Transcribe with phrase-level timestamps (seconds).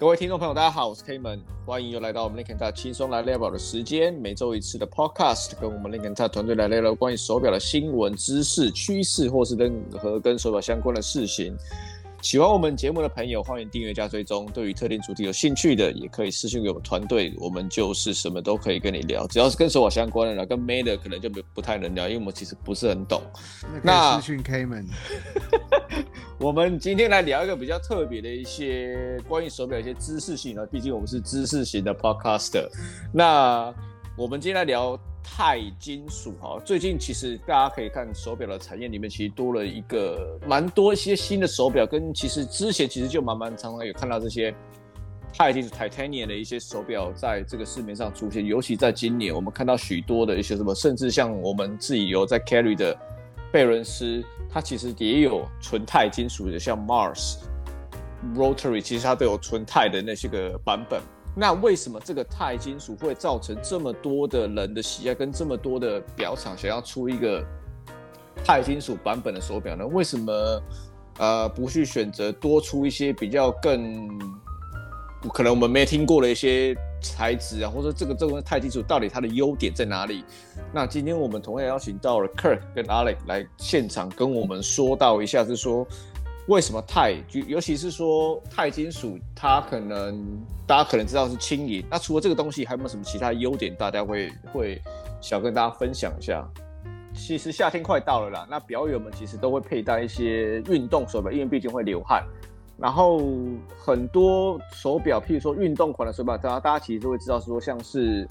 [0.00, 11.52] 各位听众朋友，大家好，我是 K 门，欢迎又来到我们 Link and Talk 轻松来聊表的时间，每周一次的 Podcast，跟我们 Link and Talk 团队来聊聊关于手表的新闻、知识、趋势，或是任何跟手表相关的事情。
[12.20, 14.44] 喜欢我们节目的朋友，欢迎订阅加追踪。
[14.52, 23.22] 对于特定主题有兴趣的，也可以私信给我们团队，我们就是什么都可以跟你聊，只要是跟手表相关的了，跟 May 的可能就不不太能聊，因为我们其实不是很懂。
[23.82, 24.84] 那私信 K 们，
[26.40, 32.68] 我们今天来聊一个比较特别的一些关于手表一些知识性的，毕竟我们是知识型的 Podcaster。
[33.12, 33.72] 那
[34.18, 34.98] 我们今天来聊。
[35.22, 44.54] 钛金属哈，最近其实大家可以看手表的产业里面，其实多了一个蛮多一些新的手表，跟其实之前其实就蛮蛮常常有看到这些
[45.34, 52.96] 钛金属 Titanium 的一些手表在这个市面上出现，尤其在今年，我们看到许多的一些什么，甚至像我们自己有在 carry 的
[53.52, 57.36] 贝伦斯，它其实也有纯钛金属的，像 Mars、
[58.34, 61.02] Rotary，其实它都有纯钛的那些个版本。
[61.40, 67.44] 那为什么这个钛金属会造成这么多的人的喜爱，跟这么多的表厂想要出一个
[68.44, 69.86] 钛金属版本的手表呢？
[69.86, 70.62] 为什么
[71.18, 74.18] 呃不去选择多出一些比较更
[75.32, 80.24] 可能我们没听过的一些材质啊，或者这个这个钛金属到底它的优点在哪里？
[80.72, 85.86] 那今天我们同样邀请到了 Kirk 跟 Alex 来现场跟我们说道一下，是说。
[86.48, 90.26] 为什么钛，就尤其是说钛金属，它可能
[90.66, 91.84] 大家可能知道是轻盈。
[91.90, 93.74] 那除了这个东西，还有没有什么其他优点？
[93.76, 94.82] 大家会会
[95.20, 96.48] 想跟大家分享一下。
[97.14, 102.24] 其实夏天快到了啦，那表友们其实都会佩戴一些运动手表，因为毕竟会流汗。
[102.78, 103.20] 然后
[103.76, 108.26] 很多手表，譬如说运动款的手表，大家大家其实都会知道说，像是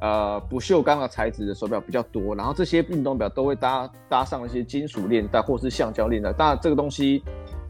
[0.00, 2.34] 呃不锈钢的材质的手表比较多。
[2.34, 6.32] 然后这些运动表都会搭搭上一些金属链带或是橡胶链带。
[6.32, 7.22] 当然这个东西。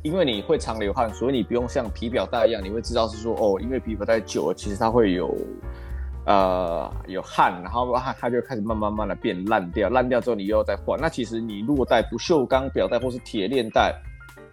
[0.04, 5.36] 因为你会常流汗，所以你不用像皮表带一样，你会知道是说哦，因为皮表带久了，其实它会有
[6.24, 10.98] 呃有汗，然后它它就开始慢慢慢的变烂掉，烂掉之后你又要再换。
[11.00, 13.92] 那其实你如果带不锈钢表带，或是铁链带，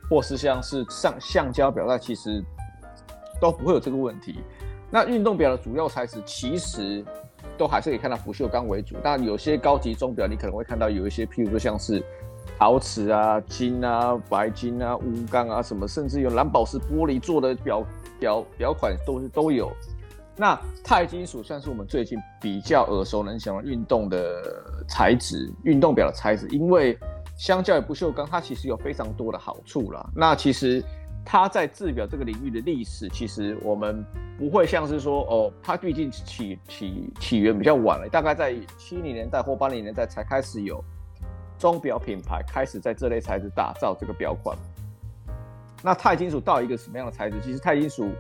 [0.10, 2.44] 或是像是上橡胶表带，其实
[3.40, 4.40] 都不会有这个问题。
[4.90, 7.06] 那运动表的主要材质其实
[7.58, 12.04] 都还是可以看到不锈钢为主，但有些高级钟表你可能会看到有一些，譬如说像是。
[12.58, 17.84] 陶瓷啊、金啊、白金啊、钨钢啊，什么甚至有蓝宝石玻璃做的表
[18.18, 19.70] 表表款都是都有。
[20.38, 26.98] 那钛金属算是我们最近比较耳熟能详的运动的材质，运动表的材质，因为
[27.36, 30.08] 相较于不锈钢，它其实有非常多的好处啦。
[30.16, 30.82] 那其实
[31.26, 34.06] 它在制表这个领域的历史，其实我们
[34.38, 40.82] 不会像是说哦，它毕竟起起起源比较晚了，大概在七零年代或八零年代才开始有。
[41.58, 44.58] 钟表品牌开始在这类材质打造这个表款。
[45.82, 47.40] 那钛金属到一个什么样的材质？
[47.42, 48.12] 其实钛金属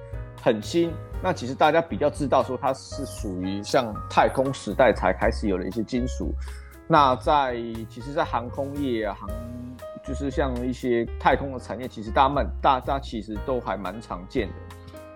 [0.41, 0.89] 很新。
[1.21, 6.33] 那其实大家比较知道说它是属于像太空时代才开始有的一些金属。
[6.87, 7.55] 那在
[7.89, 9.29] 其实，在航空业啊，航
[10.05, 14.53] 就是像一些太空的产业，其实大们大家其实都还蛮常见的。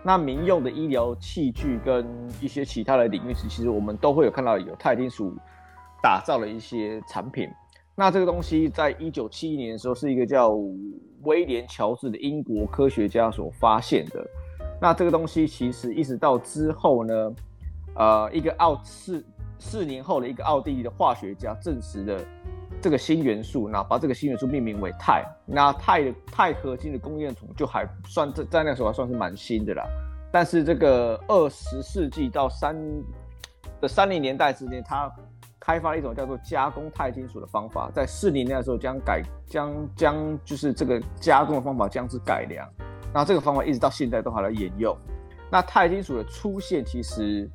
[0.01, 2.07] 那民用的医疗器具跟
[2.41, 5.33] 一些其他的领域，其实我们都会有看到有钛金属
[6.01, 7.49] 打造的一些产品。
[7.95, 10.51] 那这个东西在一九七一年的时候，是一个叫
[11.23, 14.25] 威廉乔治的英国科学家所发现的。
[14.81, 17.13] 那这个东西其实一直到之后呢，
[17.95, 19.21] 呃，一个奥四
[19.57, 22.17] 四年后的一个奥地利的化学家证实了
[22.81, 25.23] 这个新元素，那把这个新元素命名为钛。
[25.45, 29.83] 那钛的钛合金的工业桶就还算在在那时候还算是蛮新的啦。
[30.31, 32.75] 但是这个二十世纪到三
[33.81, 35.11] 的三零年代之间，它
[35.59, 42.67] 开发了一种叫做加工钛金属的方法，在四零年的时候将改将将就是这个加工的方法将之改良，
[43.13, 44.95] 那这个方法一直到现在都还在沿用。
[45.51, 47.49] 那钛金属的出现，其实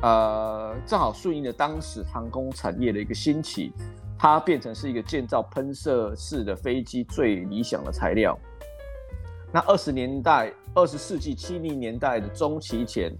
[0.00, 3.72] 呃正好顺应了当时航空产业的一个兴起，
[4.26, 8.34] 它变成是一个建造喷射式的飞机最理想的材料。
[9.52, 13.12] 那二十年代二十世纪七零年代的中期前。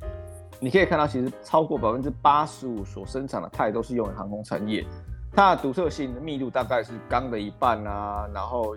[0.59, 4.83] 你可以看到，其实超过百分之八十五所生产的钛都是用于航空产业。
[5.31, 8.75] 它的独特性的密度大概是钢的一半啊，然后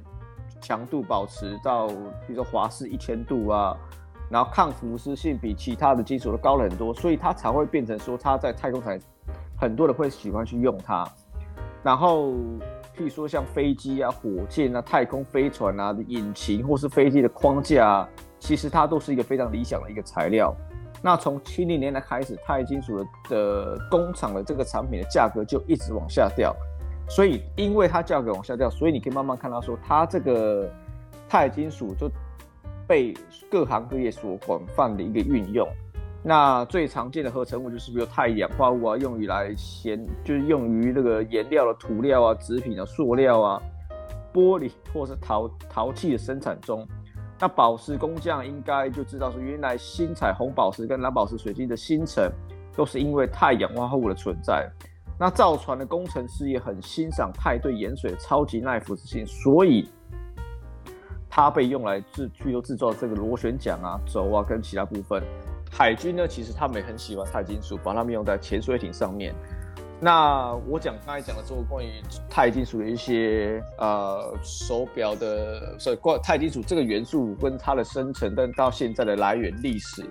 [0.59, 3.74] 强度保持到，比如说华氏一千度啊，
[4.29, 9.01] 然后抗腐蚀性比其他的金属都高了很多，所以它才会变成说它在太空产业
[9.57, 11.07] 很多人会喜欢去用它。
[11.88, 12.34] 然后，
[12.94, 20.54] 譬如说像飞机啊、火箭啊、太空飞船啊引擎或是飞机的框架啊，其实它都是一个非常理想的一个材料。
[21.01, 26.54] 那从七零年代开始，钛金属的的工厂的这个产品的价格就一直往下掉，
[27.07, 30.69] 所以因为它价格往下掉，所以你可以慢慢看到说，它这个
[31.30, 32.12] 钛金属就
[32.86, 33.13] 被
[33.50, 35.66] 各行各业所广泛的一个运用。
[36.27, 43.62] 那最常见的合成物就是比如钛氧化物啊，用于来鲜，就是用于那个颜料的涂料啊、纸品啊、塑料啊、
[44.33, 46.85] 玻璃或是陶陶器的生产中。
[47.39, 52.29] 那宝石工匠应该就知道说，原来新彩虹宝石跟蓝宝石水晶的形成
[52.75, 54.69] 都是因为钛氧化物的存在。
[55.18, 59.89] 那造船的工程师也很欣赏钛对盐水的超级耐腐蚀性，所以
[61.29, 65.24] 它被用来制，去做制造这个螺旋桨啊、轴啊跟其他部分。
[65.71, 69.33] 海军呢，其实他们也很喜欢钛金属，把它们用在潜水艇上面。
[69.99, 71.89] 那我讲刚才讲的这个关于
[72.29, 80.05] 钛金属的一些呃手表的，所以关钛金属这个元素跟它的生成，但到现在的来源历史。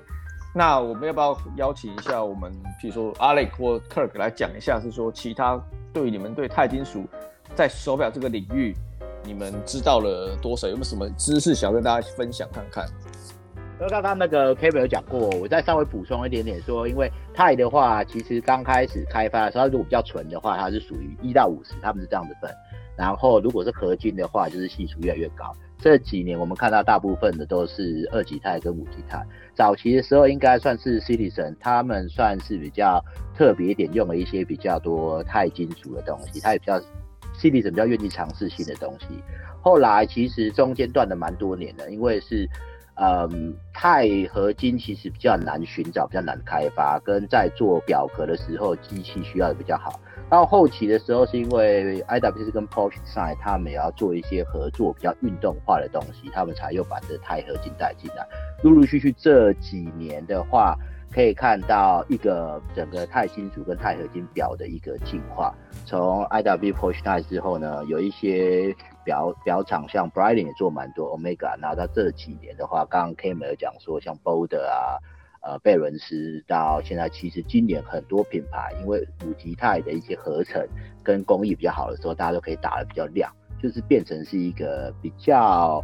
[0.52, 2.50] 那我们要不要邀请一下我们，
[2.80, 5.60] 比如说 Alex 或 Kirk 来讲一下，是说其他
[5.92, 7.04] 对你们对钛金属
[7.54, 8.74] 在手表这个领域，
[9.22, 10.66] 你们知道了多少？
[10.66, 12.88] 有没有什么知识想跟大家分享看看？
[13.78, 22.50] 那刚刚那个 K 没有讲过，我再稍微补充一点点说，因为钛的话，其实刚开始开发的时候，如果比较纯的话，它是属于一到五十，他们是这样子分。
[22.96, 25.52] 然后如果是合金的话，就是系数越来越高。
[25.78, 29.23] 这几年我们看到大部分的都是二级钛跟五级钛。
[29.55, 33.05] 早期的时候应该算是 Citizen，他们算是比较
[33.37, 36.81] 特别一点，用了一些比较多钛金属的东西，它也比较
[37.38, 39.23] Citizen 比较愿意尝试新的东西。
[39.61, 42.49] 后来其实中间断了蛮多年的，因为是。
[42.96, 50.00] 嗯，钛合金其实比较难寻找，比较难开发，跟在做表壳的时候，机器需要的比较好。
[50.28, 58.26] 到后期的时候，是因为 IWC 跟 Porsche 上海他们也要做一些合作，比较运动化的东西，他们才又把这钛合金带进来。
[58.62, 60.75] 陆陆续续这几年的话，
[61.16, 65.54] 可以看到一个整个钛金属跟钛合金表的一个进化。
[65.86, 68.76] 从 IWC Porsche Design 之后呢，有一些。
[69.06, 74.98] 表表厂像 Breitling 也做蛮多 Omega，然后到这几年的话，刚刚 Kamer 讲说像 Bolder 啊，
[75.42, 80.60] 呃贝伦斯到现在，其实今年很多品牌因为五级钛的一些合成
[81.04, 83.32] 跟工艺比较好的时候，大家都可以打得比较亮，
[83.62, 85.80] 就是变成是一个比较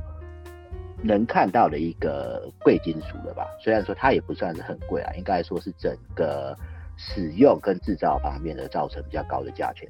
[1.02, 3.46] 能看到的一个贵金属了吧。
[3.60, 6.56] 虽然说它也不算是很贵啊，应该说是整个
[6.96, 9.88] 使用跟制造方面的造成比较高的价钱。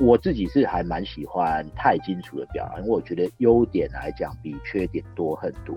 [0.00, 5.76] 我自己是还蛮喜欢钛金属的表，因为我觉得优点来讲比缺点多很多。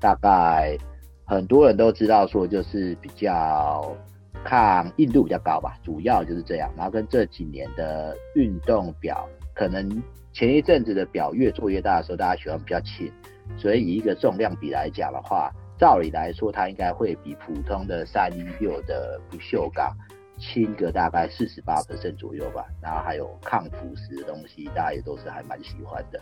[0.00, 0.76] 大概
[1.24, 3.94] 很多人都知道说，就是比较
[4.42, 6.72] 抗硬度比较高吧，主要就是这样。
[6.76, 10.02] 然后跟这几年的运动表，可能
[10.32, 13.12] 前一阵子的表越做越大的时候，大家喜欢比较轻，
[13.58, 19.94] 所以以一个重量比来讲的话，照理来说它应该会比普通的三一六的不锈钢。
[20.38, 21.82] 轻个大概四十八
[22.16, 26.18] 左右吧，然后还有抗腐蚀的东西，大家也都是还蛮喜欢的。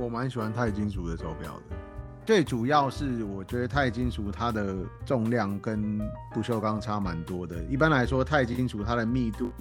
[0.00, 1.76] 我蛮喜欢钛金属的手表的，
[2.24, 5.98] 最主要是我觉得钛金属它的重量跟
[6.32, 7.62] 不锈钢差蛮多的。
[7.64, 9.52] 一般来说，钛金属它的密度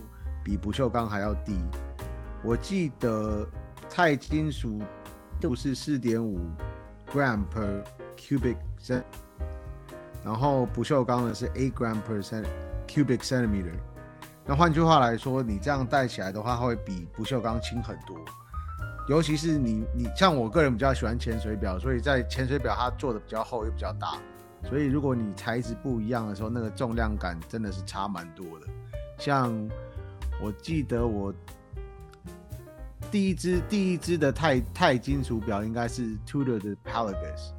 [0.41, 1.59] 比不锈钢还要低。
[2.45, 3.45] 我记得
[3.89, 4.79] 钛金属
[5.41, 6.39] 度是四点五
[7.13, 7.84] gram per
[8.18, 9.04] cubic cent，
[10.24, 12.46] 然后不锈钢的是 eight gram per cent。
[12.88, 13.74] cubic centimeter，
[14.46, 18.16] 那换句话来说，你这样戴起来的话，会比不锈钢轻很多。
[19.10, 24.19] 尤其是你，你像我个人比较喜欢潜水表，所以在潜水表它做的比较厚又比较大，
[24.64, 28.68] 所以如果你材质不一样的时候，那个重量感真的是差蛮多的。
[29.18, 29.52] 像
[30.42, 31.33] 我记得我
[33.16, 37.54] 第一支第一支的钛钛金属表应该是 Tudor 的 Pelagus。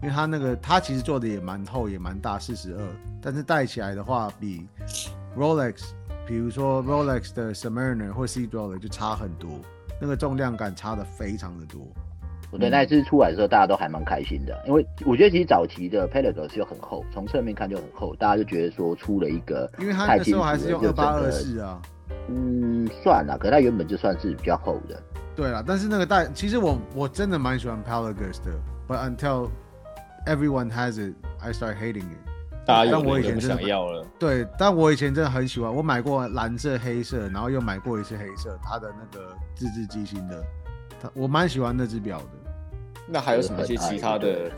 [0.00, 2.80] 因为它那个，它其实做的也蛮厚，也蛮大，四十二，
[3.20, 4.64] 但是戴起来的话，比
[5.36, 5.90] Rolex，
[6.24, 9.50] 比如说 Rolex 的 Submariner 或 Sea Dweller 就差很多，
[10.00, 11.80] 那个重量感差的非常的多。
[12.52, 21.82] 我觉得那一次出来的时候，大家都还蛮开心的，因为我觉得其实早期的 p e l a g o s 就很厚，从侧面看就很厚，大家就觉得说出了一个，因为它那时候还是用二八二四啊，
[22.28, 25.02] 嗯，算了，可是它原本就算是比较厚的。
[25.34, 28.52] 对了，但是那个戴，其实我我真的蛮喜欢 Pelagus 的
[28.88, 29.48] ，But until
[30.24, 31.14] Everyone has it.
[31.40, 32.64] I start hating it.
[32.64, 34.06] 大家有我以前真的不想要了。
[34.20, 35.74] 对，但我以前真的很喜欢。
[35.74, 40.40] 我买过蓝色、黑色，然后又买过一次黑色，它的那个自制机芯的，
[41.00, 43.02] 它我蛮喜欢那只表的。
[43.08, 44.48] 那还有什么一些其他的，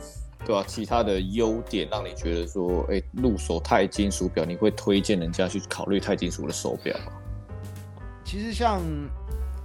[0.45, 0.65] 对吧、啊？
[0.67, 7.13] 其他的优点让你觉得说，哎、欸，入手钛金属表，你会推荐人家去考虑钛金属的手表吗？
[8.25, 8.81] 其实像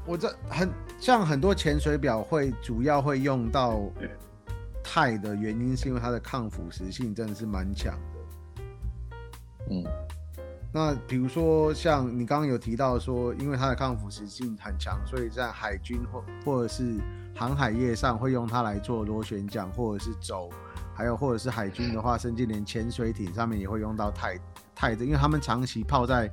[0.05, 3.81] 我这很像很多潜水表会主要会用到。
[4.81, 8.71] 钛的原因是因为它的抗腐蚀性真的是蛮强的。
[9.69, 9.83] 嗯，
[10.73, 16.97] 那比如说像你刚刚有提到说，因为它的抗腐蚀性很强，所以在海军或或者是
[17.35, 20.49] 航海业上会用它来做螺旋桨或者是轴，
[20.95, 24.39] 还有或者是海军的话，甚至连潜水艇上面也会用到钛
[24.73, 26.27] 钛的，因为他们长期泡在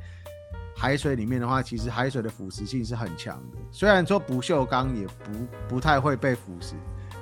[0.79, 3.59] 海水里面的话，其实海水的腐蚀性是很强的。
[3.73, 5.33] 虽然说不锈钢也不
[5.67, 6.75] 不太会被腐蚀，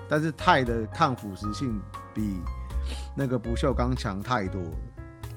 [0.08, 1.80] 但是钛的抗腐蚀性
[2.12, 2.40] 比
[3.16, 4.70] 那个不锈钢强太多了。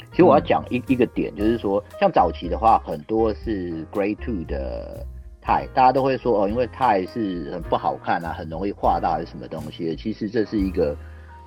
[0.10, 5.06] 其实我要讲一一个点，就是说，像早期的话，很多是 Grade Two 的
[5.44, 9.96] 钛，大家都会说哦，因为钛是很不好看啊，很容易画到还是什么东西。
[9.96, 10.98] 其实这是一个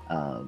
[0.09, 0.41] 呃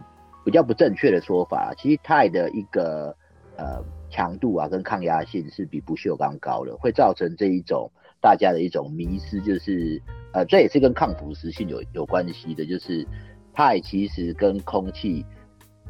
[0.45, 1.75] 比较不正确的说法。
[1.77, 3.13] 其实钛的一个
[3.57, 7.91] 呃强度啊跟抗压性是比不锈钢高的，会造成这一种
[8.21, 10.01] 大家的一种迷失，就是
[10.33, 13.05] 呃这也是跟抗腐蚀性有有关系的，就是
[13.53, 15.27] 钛其实跟空气。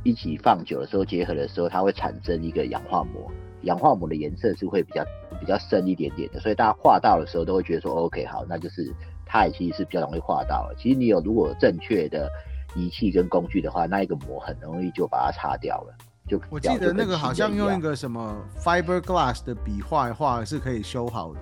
[0.05, 3.31] 一起放久的时候，结合的时候，它会产生一个氧化膜。
[3.62, 5.05] 氧化膜的颜色是会比较
[5.38, 8.93] 比较深一点点的，所以大家画到的时候都会觉得说，OK，好，那就是
[9.25, 10.75] 钛其实是比较容易画到的。
[10.76, 12.29] 其实你有如果正确的
[12.75, 15.95] 仪器跟工具的话，那一个膜很容易就把它擦掉了。
[16.29, 21.41] 就我记得那个好像用一个什么 fiberglass 的笔画一画是可以修好的。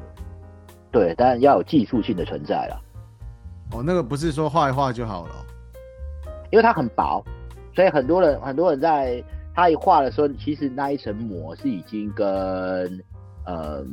[0.90, 2.82] 对，当然要有技术性的存在了。
[3.72, 5.34] 哦，那个不是说画一画就好了，
[6.50, 7.24] 因为它很薄。
[7.72, 9.22] 所以很多人很多人在
[9.54, 13.00] 他一画的时候，其实那一层膜是已经跟
[13.46, 13.84] 呃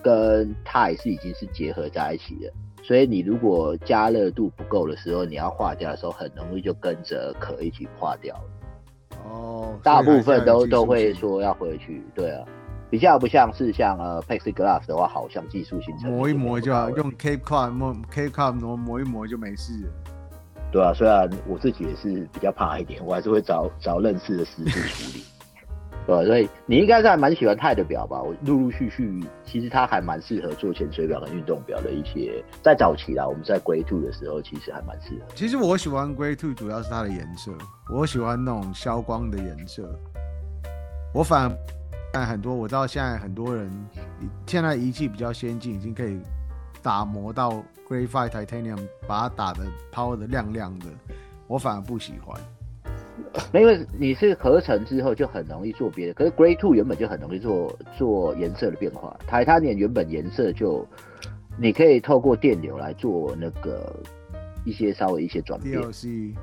[0.00, 2.52] 跟钛是已经是结合在一起的。
[2.84, 8.42] 所以你如果加热度不够的时候，你要化掉的时候，很容易就跟着壳一起化掉了。
[9.30, 12.02] 哦，大部分都都会说要回去。
[12.14, 12.44] 对啊，
[12.90, 19.90] 比较不像是像呃 Plexiglass 的话，好像技术性磨一磨就要用 Cape Cod 磨 Cape Cod 磨磨一磨就没事了。
[20.70, 25.24] 对啊，虽然我自己也是比较怕一点，我还是会找找认识的师傅处理。
[26.08, 28.22] 对，所以你应该是还蛮喜欢钛的表吧？
[28.22, 32.42] 我陆陆续续，其实它还蛮适合做潜水表跟运动表的一些。
[32.62, 35.26] 在早期啦，我们在 Grade Two 的时候，其实还蛮适合。
[35.34, 37.52] 其实我喜欢 Grade Two，主要是它的颜色，
[37.92, 39.86] 我喜欢那种消光的颜色。
[41.12, 41.58] 我反而
[42.14, 43.70] 看很多，我知道现在很多人
[44.46, 46.18] 现在仪器比较先进，已经可以
[46.82, 47.62] 打磨到。
[47.88, 49.60] Graphite Titanium 把它打的
[49.90, 50.86] 抛的亮亮的，
[51.46, 52.38] 我反而不喜欢。
[53.52, 59.16] 因为你是合成之后就很容易做别的，可是 Grade Two 原本就很容易做做颜色的变化。
[59.28, 60.86] Titanium 原本颜色就
[61.56, 63.94] 你可以透过电流来做那个
[64.64, 65.80] 一些稍微一些转变。
[65.80, 66.34] DLC，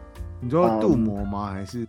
[0.42, 1.88] 你说镀膜吗？Um, 还是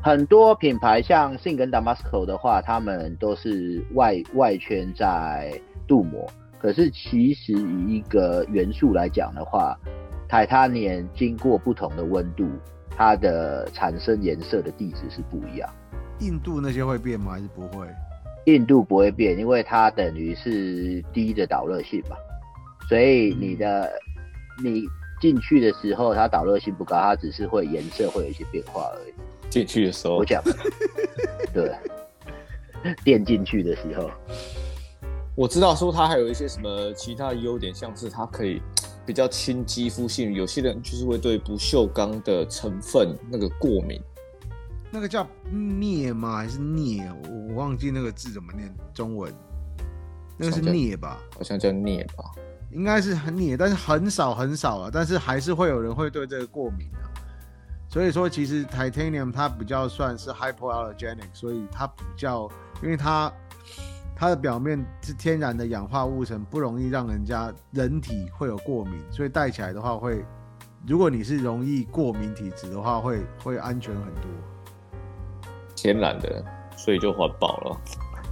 [0.00, 6.30] 很多品牌像 Singh 跟 Damasko 的话，他们都是外外圈在镀膜。
[6.60, 9.78] 可是，其实以一个元素来讲的话，
[10.28, 12.46] 钛它年经过不同的温度，
[12.98, 15.70] 它的产生颜色的地址是不一样。
[16.18, 17.30] 印度那些会变吗？
[17.30, 17.86] 还是不会？
[18.46, 22.16] 印度不会变，因为它等于是低的导热性嘛。
[22.88, 23.84] 所以你的、
[24.58, 24.82] 嗯、你
[25.20, 29.14] 进去的时候，它导热性不高，它只是会颜色会有一些变化而已。
[29.48, 30.52] 进去的时候，我讲的，
[31.54, 31.72] 对，
[33.04, 34.10] 电进去的时候。
[35.36, 38.60] 我知道说它还有一些什么其他的优点，像是它可以
[39.08, 43.98] 比较亲肌肤性，有些人就是会对不锈钢的成分那个过敏。
[44.90, 46.36] 那个叫镍吗？
[46.36, 47.10] 还是镍？
[47.24, 49.32] 我忘记那个字怎么念中文。
[50.36, 51.16] 那个是镍吧？
[51.34, 52.22] 好像叫镍吧？
[52.70, 54.90] 应该是很镍，但是很少很少啊。
[54.92, 57.08] 但是还是会有人会对这个过敏啊。
[57.88, 62.46] 所以说，其实 Titanium 它比较算是 hypoallergenic，所以它比较，
[62.82, 63.32] 因为它。
[64.18, 70.24] 它的表面是天然的氧化物层，不容易让人家人体会有过敏，所以戴起来的话会，
[70.84, 74.22] 如果你是容易过敏体质的话，会会安全很多。
[75.76, 76.44] 天然的，
[76.76, 77.80] 所以就环保了。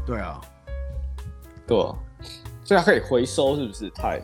[0.05, 0.40] 对啊，
[1.69, 1.95] 对啊，
[2.64, 3.88] 所以它可以回收，是不是？
[3.90, 4.21] 太，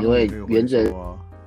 [0.00, 0.82] 因为原则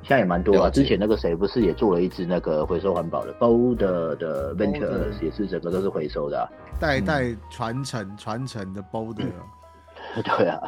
[0.04, 0.70] 现在也蛮多啊。
[0.70, 6.46] 之前那个谁不是也做了一支那个回收环保的 Boulder 的 Venture，也是整个都是回收的啊。
[6.82, 9.32] 代代传承传承的 Boulder，
[10.24, 10.60] 对啊，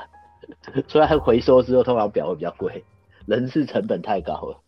[0.87, 2.85] 虽然回收之后通常表会比较贵，
[3.25, 4.59] 人事成本太高了。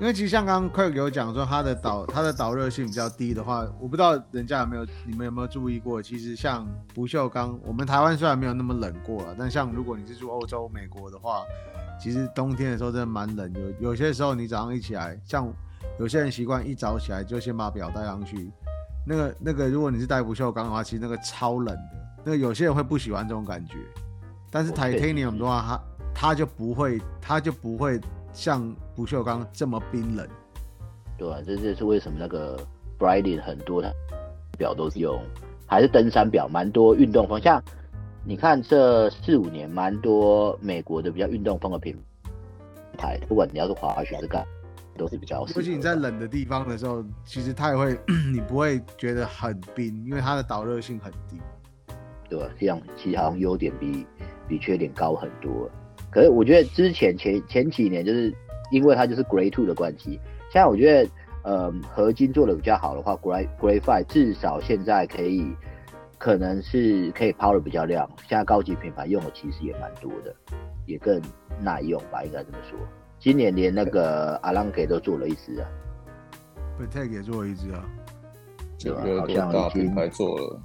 [0.00, 6.00] 因为其实像刚刚 Craig 有讲说它的导它的导热性比较低的话，我不知道人家有没有你们有没有注意过？
[6.02, 11.42] 其实像不锈钢，我们台湾虽然没有那么冷过了，但像如果你是住欧洲、美国的话，
[12.00, 13.52] 其实冬天的时候真的蛮冷。
[13.52, 15.52] 有有些时候你早上一起来，像
[15.98, 18.50] 有些人习惯一早起来就先把表戴上去。
[19.10, 22.22] 那个那个，如果你是戴不锈钢的话，其实那个超冷的。
[22.22, 23.74] 那个有些人会不喜欢这种感觉，
[24.52, 25.82] 但是 Titanium 的话，
[26.14, 28.00] 它它就不会，它就不会
[28.32, 30.24] 像不锈钢这么冰冷。
[31.18, 32.56] 对啊，这就是为什么那个
[33.00, 33.92] Breitling 很多的
[34.56, 35.20] 表都是用，
[35.66, 37.40] 还是登山表，蛮多运动风。
[37.40, 37.60] 像
[38.24, 41.98] 你看这四五年，蛮多美国的比较运动风的品
[42.96, 44.46] 牌，不管你要是滑雪是干，
[45.00, 45.40] 都是比较。
[45.56, 47.98] 尤其你在冷的地方的时候，其实它也会，
[48.32, 51.40] 你不会觉得很冰，因为它的导热性很低。
[52.28, 52.48] 对吧？
[52.60, 54.06] 这样其实好像优点比
[54.46, 55.68] 比缺点高很多。
[56.12, 58.32] 可是我觉得之前前前几年就是
[58.70, 61.10] 因为它就是 Grade Two 的关系，现在我觉得
[61.42, 65.44] 呃合金做的比较好的话，Grade Grade Five 至少现在可以
[66.18, 68.08] 可能是可以抛的比较亮。
[68.28, 70.32] 现在高级品牌用的其实也蛮多的，
[70.86, 71.20] 也更
[71.60, 72.78] 耐用吧，应该这么说。
[73.20, 75.68] 今年连那个阿朗给都做了一只啊
[76.80, 77.84] ，Patek 也做了一只啊，
[78.78, 80.58] 就好像大品牌做了。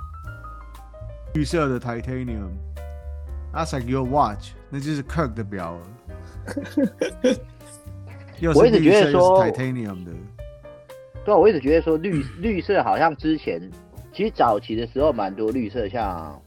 [1.34, 5.76] 绿色的 titanium，That's like your watch，那就是 Kirk 的表。
[5.82, 5.82] 了。
[8.56, 10.12] 我一直觉得说 titanium 的，
[11.26, 13.70] 对啊，我一直觉得说绿绿色好像之前
[14.14, 16.42] 其实早期的时候蛮多绿色，像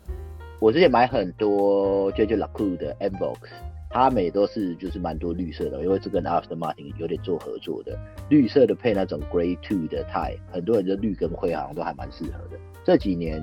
[0.58, 3.50] 我之前买很多 JJ LeCoultre 的 M Box，
[3.90, 12.58] 他们也都是就是蛮多绿色的，因为这跟 Aston Martin 有点做合作的，绿色的配那种 Grade Two 的 tie，很多人就绿跟灰好像都还蛮适合的。
[12.84, 13.42] 这几年。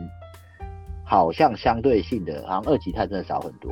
[1.07, 3.71] 好像相对性的，好像二级钛真的少很多。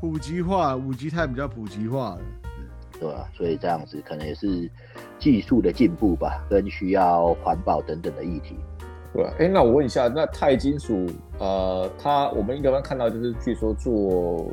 [0.00, 4.70] 普及化，五级钛比较普及化，嗯，对啊，所以这样子可能也是
[5.18, 8.54] 技术的进步吧，跟需要环保等等的议题。
[9.12, 11.06] 对啊，哎、欸，那我问一下，那钛金属，
[11.40, 14.48] 呃，它我们一般看到就是据说做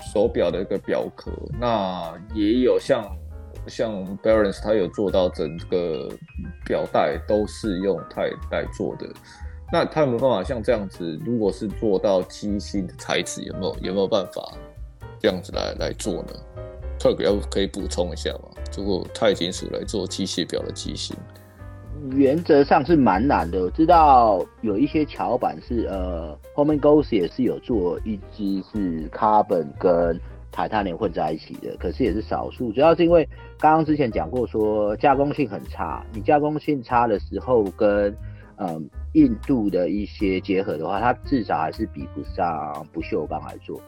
[0.00, 3.04] 手表的一个表壳，那也有像
[3.66, 6.08] 像 Barons 它有做到整个
[6.64, 9.06] 表带都是用钛来做的。
[9.72, 11.16] 那他有没有办法像这样子？
[11.24, 14.52] 如果是做到机芯的材质，有没有有没有办法
[15.20, 16.32] 这样子来来做呢？
[16.98, 18.50] 特别要可以补充一下吗？
[18.76, 21.16] 如果钛金属来做机械表的机芯，
[22.12, 23.62] 原则上是蛮难的。
[23.62, 30.20] 我知道有一些桥板是呃，Romain Grossi 也是有做一支是 Carbon 跟
[30.52, 32.72] Titanium 混在一起的，可是也是少数。
[32.72, 33.28] 主要是因为
[33.58, 38.16] 刚刚之前讲过说加工性很差，你加工性差的时候跟
[38.56, 38.88] 嗯。
[39.14, 43.80] 硬度的一些结合的话，它至少还是比不上不锈钢来做，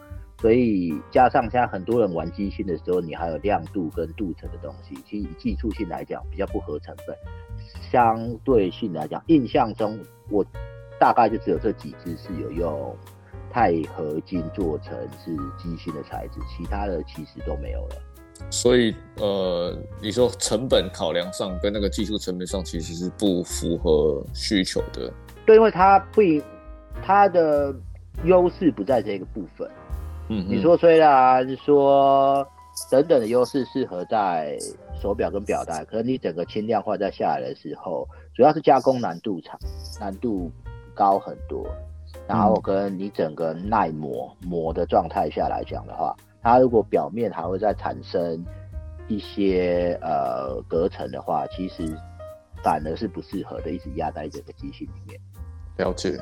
[0.43, 7.17] 所以加上现在很多人玩机芯的时候，你还有亮度跟镀层的东西，其实以技术性来讲比较不合成本。
[7.89, 9.97] 相对性来讲，印象中
[10.29, 10.45] 我
[10.99, 12.93] 大概就只有这几只是有用
[13.53, 17.95] 钛合金做成是机芯的材质，其他的其实都没有了。
[18.49, 25.09] 所以，呃，你说成本考量上跟那个技术层面上，其实是不符合需求的。
[25.45, 26.21] 对，因为它不，
[27.01, 27.73] 它的
[28.25, 29.65] 优势不在这个部分。
[30.29, 32.47] 嗯，你说虽然说
[32.89, 34.57] 等等的优势适合在
[35.01, 39.59] 手表跟表带，可是你整个轻量化再下来的时候，主要是加工难度长，
[39.99, 40.51] 难度
[40.93, 41.65] 高很多。
[42.27, 46.15] 然后跟你整个耐磨磨的状态下来讲的话。
[46.41, 48.45] 它如果表面还会再产生
[49.07, 51.97] 一些呃隔层的话，其实
[52.61, 55.19] 反而是不适合的，一直压在这个机芯里面。
[55.77, 56.19] 了解。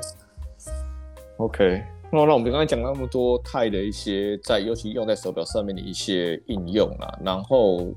[1.38, 7.88] OK，那那我们刚才讲了那么多钛的一些在，尤其用在手表上面的一些应用啊，然后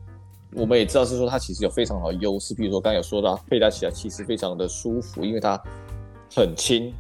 [0.53, 5.61] 我们也知道是说它其实有非常好的优势，比如说刚才有说到佩戴起来其实非常的舒服，因为它
[6.35, 6.93] 很轻。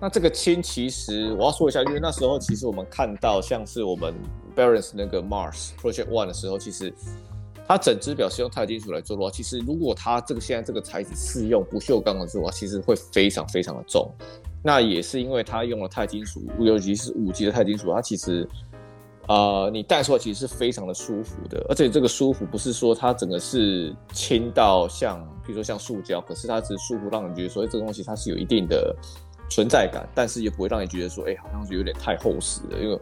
[0.00, 4.14] 那这个轻其实我要说一下，因为那时候其实我们看到像是我们。
[4.56, 6.92] Barons 那个 Mars Project One 的时候，其实
[7.68, 14.12] 它整只表是用钛金属来做的话，其实如果它这个现在这个材质是用不锈钢的时候，其实会非常非常的重。
[14.62, 18.46] 那也是因为它用了钛金属，尤其是五级的钛金属，它其实、
[19.28, 21.64] 呃，你戴出来其实是非常的舒服的。
[21.68, 28.94] 而且这个舒服不是说它整个是轻到像，比如说像塑胶，可是它只是舒服，让你觉得说，哎，这个东西它是有一定的
[29.48, 33.00] 存在感，但是也不会让你觉得说，哎，好像是有点太厚实的，因为。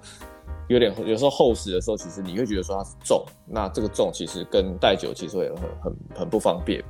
[0.68, 6.84] 有点有时候厚实的时候，其实你会觉得说它是重，那这个重其实跟戴久其实会很很很不方便。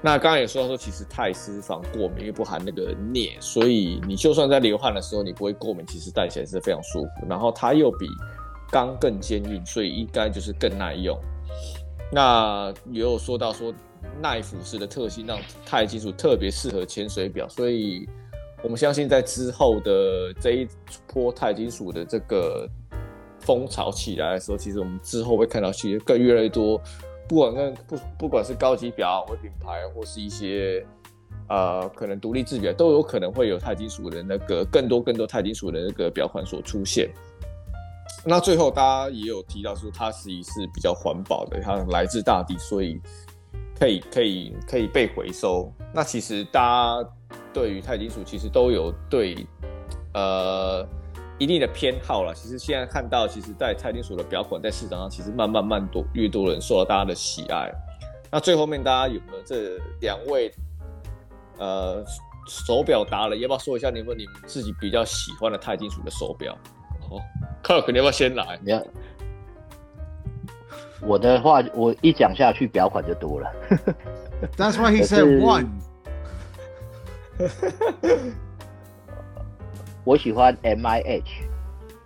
[0.00, 7.26] 那刚刚也说到说，其实钛丝防过敏，因为不含那个镍，所以你就算在流汗的时候你不会过敏，其实戴起来是非常舒服。
[7.28, 8.06] 然后它又比
[8.70, 11.18] 钢更坚硬，所以应该就是更耐用。
[12.12, 13.72] 那也有说到说
[14.20, 18.08] 耐腐蚀的特性，让钛金属特别适合潜水表，所以。
[18.60, 20.68] 我们相信，在之后的这一
[21.06, 22.68] 波钛金属的这个
[23.38, 26.76] 风潮起来的时候，其实我们之后会看到，其实更越来越多，
[27.28, 30.84] 不管跟不不管是高级表或品牌，或是一些
[31.48, 37.10] 呃可能独立制表，都有可能会有钛金属的那个更多更多钛金属的那个表款所出现。
[38.24, 43.00] 那最后大家也有提到说，它实际是比较环保的，它来自大地，所以
[43.78, 45.72] 可以可以可以被回收。
[45.92, 46.60] 那其实大
[47.02, 47.08] 家。
[47.52, 49.46] 对于钛金属，其实都有对
[50.14, 50.86] 呃
[51.38, 52.34] 一定的偏好了。
[52.34, 57.70] 其实现在看到，其实，在钛金属的表款在市场上，其实慢慢慢多越多人受到大家的喜爱。
[58.30, 60.52] 那最后面大家有没有这两位
[61.58, 62.04] 呃
[62.46, 66.52] 手表达人，要不要说一下你们你们自己比较喜欢的钛金属的手表？
[67.10, 67.22] 哦
[67.62, 68.58] ，Kirk，你要不要先来？
[68.62, 68.84] 你要
[71.00, 73.50] 我的话，我一讲下去表款就多了。
[74.56, 75.68] That's why he said one。
[80.08, 81.42] 我喜欢 MIH，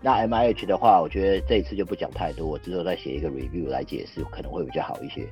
[0.00, 5.24] 那 MIH 的话，我觉得这一次就不讲太多，我之后再写一个 review 来解释，可能会比较好一些。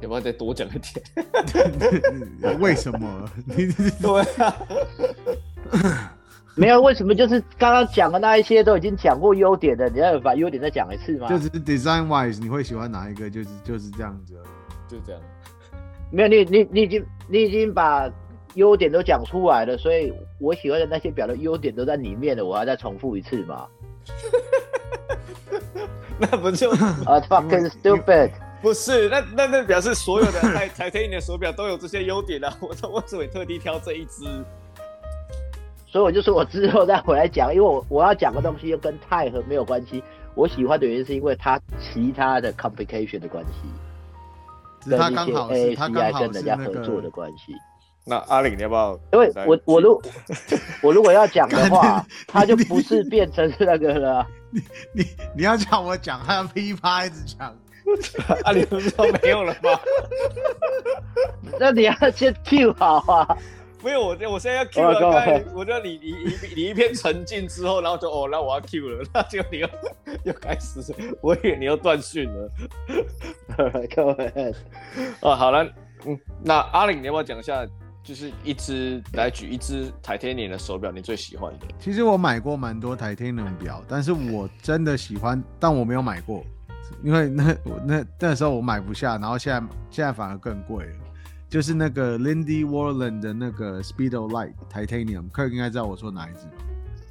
[0.00, 0.72] 要不要再多讲一
[2.42, 2.58] 点？
[2.58, 3.30] 为什么？
[4.02, 6.16] 对啊，
[6.58, 11.28] 没有为什么，就是刚刚讲的那一些都已经讲过优点的，你要把优点再讲一次吗？
[11.30, 13.30] 就是 design wise，你会喜欢哪一个？
[13.30, 14.34] 就是就是这样子，
[14.88, 15.22] 就这样。
[16.10, 18.10] 没有，你你你已经你已经把
[18.56, 23.66] 优点都讲出来了，所以我喜欢的那些表的优点都在里面了，我要再重复一次吗？
[26.18, 26.70] 那不就
[27.04, 28.30] 啊、uh,，fucking stupid！
[28.62, 32.50] 不是，那那那表示所有的台台特尼的手表都有这些优点啊！
[32.60, 34.24] 我我只会特地挑这一只，
[35.86, 40.02] 所以我就说我之后再回来讲，因为我我要讲的东西又跟钛和没有关系。
[40.34, 45.32] 我喜欢的原因是因为它其他的 complication 的关系，跟一些
[45.74, 47.52] AACI 跟人家合作的关系。
[48.08, 48.98] 那阿玲，你要不要？
[49.12, 50.00] 因为我我如
[50.80, 54.24] 我如果要讲的话， 他就不是变成那个了。
[54.52, 55.04] 你你
[55.38, 57.52] 你要叫我讲，还要噼啪一直讲。
[58.44, 59.78] 阿玲不是说没有了吗？
[61.58, 63.36] 那你要先 Q 好啊。
[63.82, 65.00] 没有，我我现在要 Q 了。
[65.00, 69.68] 刚才我觉得你你你你一片沉静之后，然后就哦，那我要 Q 了，那就你又
[70.24, 70.80] 又开始，
[71.20, 72.50] 我以为你又断讯了。
[73.94, 74.54] 各位，
[75.20, 75.64] 哦，好了，
[76.04, 77.66] 嗯，那阿玲，你要不要讲一下？
[78.06, 81.66] 就是一只来举一只 Titanium 的手表，你最喜欢的？
[81.80, 86.44] 其实我买过蛮多 Titanium 表，但是我真的喜欢，但我没有买过，
[87.02, 90.92] 因为 那那那时候我买不下，然后现在现在反而更贵了。
[91.48, 96.52] 就是那个 Lindy Warland 的那个 Speedo Light Titanium，客人应该知道我说哪一只吧？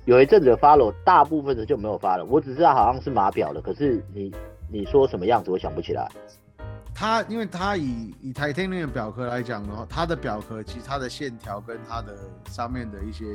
[0.06, 2.24] 有一阵子发了，大部分的就没有发了。
[2.24, 4.32] 我只知道好像是码表的，可是你
[4.72, 6.10] 你说什么样子，我想不起来。
[6.98, 12.18] 它因为它以以 Titanium 表壳来讲的话，它的表壳其实它的线条跟它的
[12.50, 13.26] 上面的一些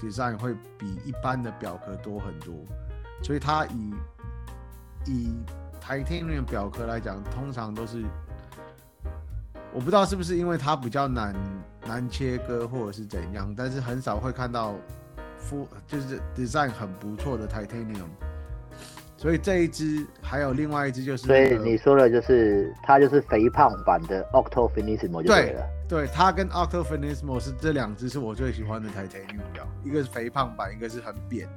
[0.00, 2.54] design 会比一般的表壳多很多，
[3.22, 3.94] 所以它以
[5.06, 5.34] 以
[5.78, 8.02] Titanium 表壳来讲，通常都是
[9.74, 11.36] 我不知道是不是因为它比较难
[11.86, 14.74] 难切割或者是怎样，但是很少会看到
[15.38, 18.08] full 就是 design 很不错的 Titanium。
[19.22, 25.64] 所以这一只还有另外一只就是、那个，所以你说的就是它就是肥胖版的 Octo Finissimo 就对了。
[25.88, 31.52] 对，它跟 Octo Finissimo 是这两只是我最喜欢的 Titanium 表，一个是肥胖版，一个是很扁的。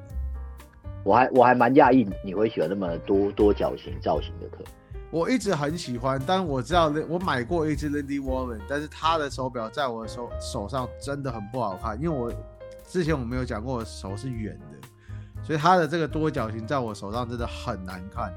[1.04, 4.63] 我还我还蛮讶异你会喜欢那么多多角形造型的壳。
[5.10, 12.32] 我一直很喜欢，但我知道我买过一只 Lindy Warren，但是它的手表在我的手手上真的很不好看，因为我
[12.88, 14.64] 之前我没有讲过，我手是圆的。
[15.45, 18.34] 所以它的这个多角形在我手上真的很难看，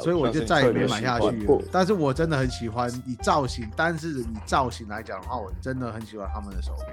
[0.00, 1.62] 所以我就再也没买下去了。
[1.70, 6.86] 但是我真的很喜欢以造型，但是以造型来讲的话，我真的很喜欢他们的手表。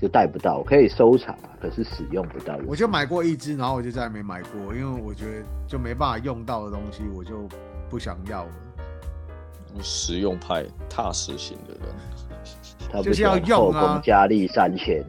[0.00, 2.56] 就戴不到，可以收藏啊，可是使用不到。
[2.68, 7.48] 我就买过一只，然后我就再也没买过，因为我觉得就没办法用到的东西，我就
[7.90, 8.50] 不想要了。
[9.82, 11.94] 实用派、踏实型的人，
[12.92, 15.04] 他就是要用啊，后宫佳丽三千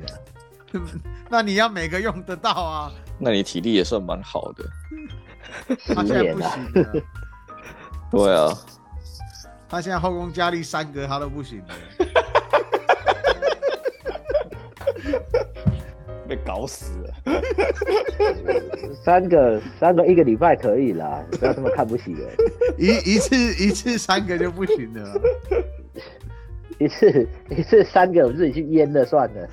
[1.29, 2.91] 那你要每个用得到啊。
[3.19, 4.63] 那你体力也算蛮好的。
[5.93, 7.03] 他现在不行了。
[8.09, 8.57] 对啊，
[9.67, 11.75] 他现在后宫佳丽三个他都不行了。
[16.27, 17.13] 被搞死了。
[19.03, 22.29] 三个三个一个礼拜可以啦，不要这么看不起人。
[22.77, 25.21] 一一次一次三个就不行了。
[26.77, 29.49] 一次一次三个我自己去淹了算了，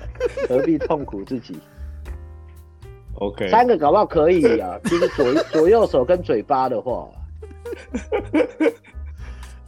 [0.47, 1.59] 何必痛苦自己
[3.19, 7.07] ？OK，三个搞不好可以啊， 就是左左右手跟嘴巴的话。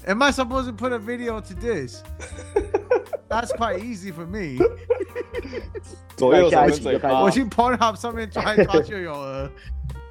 [0.05, 2.01] Am I supposed to put a video to this?
[3.27, 4.57] That's quite easy for me.
[6.17, 9.49] 左右手跟嘴巴，我去 Pornhub 上面抓一抓就有了。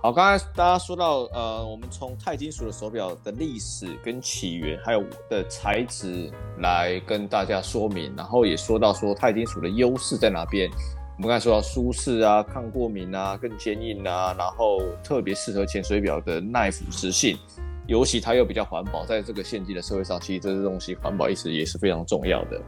[0.00, 10.70] 好，刚才大家说到，呃，我们从钛金属的手表的历史跟起源，还有的材质来跟大家说明，然后也说到说钛金属的优势在哪边。
[11.18, 17.36] 我们刚才说到舒适啊、抗过敏啊、更坚硬啊，然后特别适合潜水表的耐腐蚀性，
[17.88, 22.62] 尤其它又比较环保，在这个现今的社会上，其实这些东西环保意识也是非常重要的。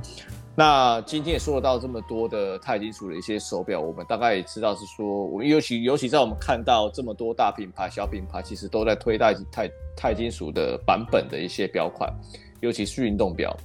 [0.57, 12.13] 那今天也说到这么多的钛金属的一些手表，我们大概也知道是说，我们尤其尤其在我们看到这么多大品牌、小品牌，其实都在推钛钛钛金属的版本的一些表款，
[12.59, 13.57] 尤其是运动表。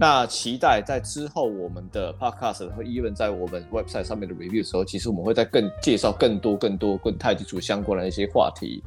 [0.00, 8.82] 那期待在之后我们的 podcast 和 even 在我们 website 上面的 review 的时候，其实我们会再更介绍更多更多跟钛金属相关的一些话题。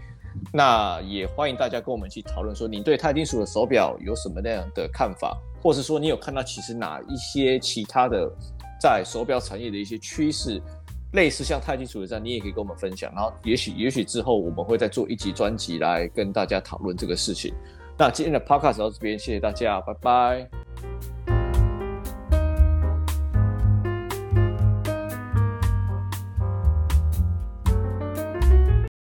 [0.52, 8.30] 那也欢迎大家跟我们一起讨论，说你对钛金属的手表有什么那样的看法，或是说你有看到其实哪一些其他的
[8.82, 10.62] 在手表产业的一些趋势，
[11.14, 13.10] 类似像钛金属的这样，你也可以跟我们分享。
[13.16, 17.54] 然后也许也许之后我们会再做一集专辑来跟大家讨论这个事情。
[17.98, 21.15] 那今天的 podcast 到这边谢谢大家拜拜。